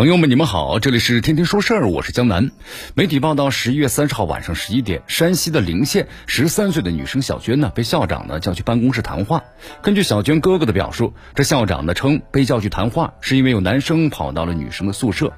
[0.00, 2.50] 朋友们，你们好，这里是天天说事儿，我是江南。
[2.94, 9.44] 媒体报道，十一月三十号晚上十一点，山西的临县十三岁的女生小娟呢，被校长呢叫去办公室谈话。
[9.82, 15.34] 根据小娟哥哥的表述，这校长呢称被叫去谈话，是因为有男生跑到了女生的宿舍。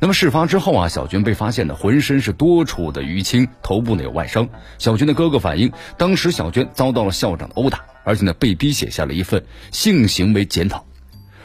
[0.00, 4.46] 那么事发之后啊，小娟被发现呢浑身是多处的淤青，头部呢有外伤。
[4.76, 10.84] 小娟的哥哥反映，当时小娟遭到了校长的殴打，而且呢被逼写下了一份性行为检讨。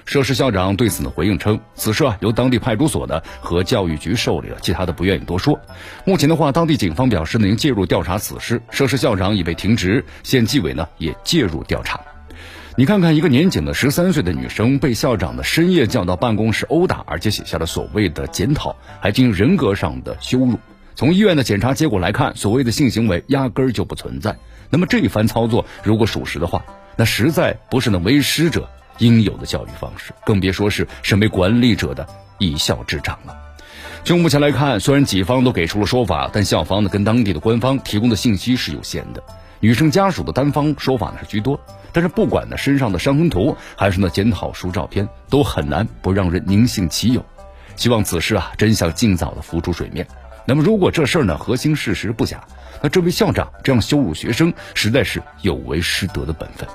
[0.10, 5.60] 涉事校长对此呢回应称，此事啊由当地派出所呢和教育局受理了，其他的不愿意多说。
[6.04, 12.02] 目前的话，当地警方表示呢已经介入调查此事，涉事校长已被停职，县纪委呢也介入调查。
[12.76, 20.58] 你看看，一个年仅的十三岁的女生被校长的深夜叫到办公室殴打，而且写下了所谓的检讨，还进行人格上的羞辱。
[20.96, 24.36] 从医院的检查结果来看，所谓的性行为压根儿就不存在。
[24.72, 28.68] 那么这一番操作如果属实的话，那实在不是那为师者。
[29.00, 33.36] 应有的教育方式，更别说是身为管理者的一校之长了。
[34.04, 39.22] 就目前来看，虽然几方都给出了说法，但校方呢跟当地的官方提供的信息是有限的。
[39.60, 41.60] 女生家属的单方说法呢是居多，
[41.92, 47.26] 但是不管呢身上的伤痕图还是那检讨书照片，都很难不让人宁信其有。
[47.76, 50.08] 希望此事啊真相尽早的浮出水面。
[50.46, 52.42] 那么如果这事儿呢核心事实不假，
[52.82, 56.68] 那这位校长这样羞辱学生，实在是有违师德的本分。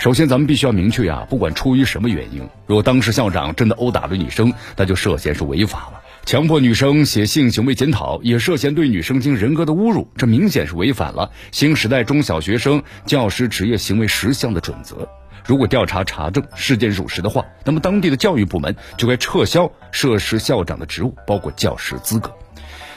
[0.00, 15.06] 首先，咱们必须要明确啊，不管出于什么原因，如果当时校长真的殴打了女生，那就涉嫌是违法了；强迫女生写性行为检讨，也涉嫌对女生进行人格的侮辱，这明显是违反了新时代中小学生教师职业行为十项的准则。
[15.44, 22.34] 如果调查查证事件属实的话，那么当地的教育部门就该撤销涉事校长的职务，包括教师资格。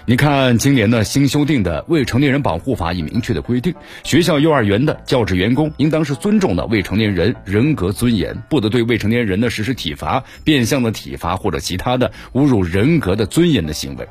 [0.05, 3.73] 你看，今年呢新修订的《未成年人保护法》已明确的规定，
[4.03, 14.05] 学校幼儿园的教职员工应当是尊重的未成年人人格尊严，不得对未成年人呢实施体罚、变相的体罚或者其他的侮辱人格的尊严的行为。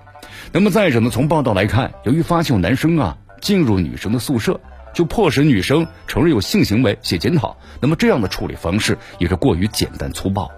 [0.50, 4.58] 那么再者呢，从报道来看，由于发现有男生啊进入女生的宿舍，
[4.94, 10.50] 就迫使女生承认有性行为、写检讨，那么这样的处理方式也是过于简单粗暴，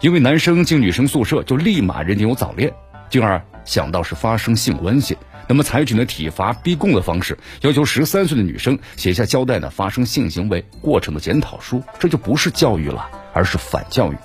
[0.00, 2.72] 因为男生进女生宿舍就立马认定有早恋。
[3.12, 14.16] 进而想到是发生性关系，那么采取了体罚逼供的方式，要求十三岁的女生写下交代呢发生性行为过程的检讨书，这就不是教育了，而是反教育。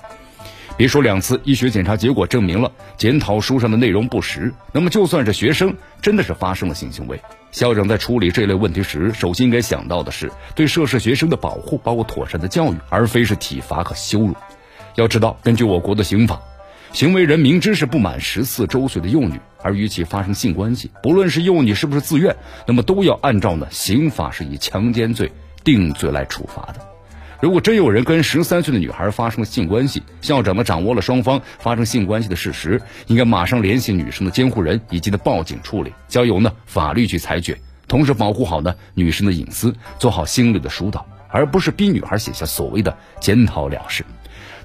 [0.78, 7.20] 别说两次医学检查结果证明了检讨书上的内容不实，那么就算是学生真的是发生了性行为，
[7.52, 14.34] 校长在处理这类问题时，首先应该想到的是对涉事学生的保护，包括妥善的教育，而非是体罚和羞辱。
[14.94, 16.40] 要知道，根据我国的刑法。
[16.92, 22.34] 行为人明知是不满十四周岁的幼女，而与其发生性关系，不论是幼女是不是自愿，
[22.66, 25.30] 那么都要按照呢刑法是以强奸罪
[25.62, 26.80] 定罪来处罚的。
[27.40, 37.56] 如果真有人跟十三岁的女孩发生了性关系，校长呢掌握了双方发生性关系的事实，应该马上联系女生的监护人以及呢报警处理，交由呢法律去裁决，
[37.86, 44.04] 同时保护好呢女生的隐私，做好心理的疏导，而不是逼女孩写下所谓的检讨了事。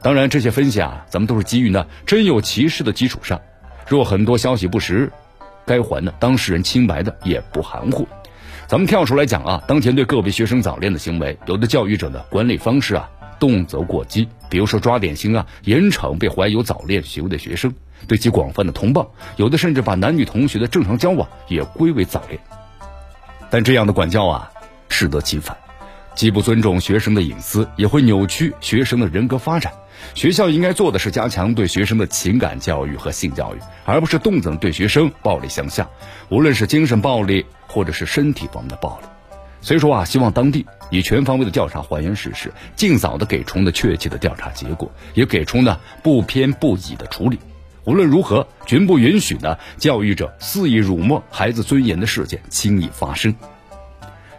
[0.01, 3.39] 当然，这些分析啊，咱们都是基于呢真有其事的基础上。
[3.87, 5.11] 若很多消息不实，
[5.65, 8.07] 该还呢当事人清白的也不含糊。
[8.67, 17.73] 咱们跳出来讲啊，当前对个别学生早恋的行为，有的教育者的管理方式啊动辄过激，比如说抓典型啊，严惩被怀有早恋行为的学生，
[18.07, 22.39] 对其广泛的通报，有的甚至把男女同学的正常交往也归为早恋。
[23.49, 24.51] 但这样的管教啊，
[24.89, 25.55] 适得其反，
[26.15, 29.73] 既不尊重学生的隐私，也会扭曲学生的人格发展。
[30.13, 35.89] 学校应该做的是加强对学生的情感教育和性教育，而不是动辄对学生暴力相向，
[36.29, 39.07] 无论是精神暴力或者是身体方面的暴力。
[39.61, 47.39] 所以说啊，希望当地以全方位的调查还原事实，尽早的给出呢确切的调查结果，也给出呢不偏不倚的处理。
[47.85, 53.33] 无论如何，绝不允许呢教育者肆意辱没孩子尊严的事件轻易发生。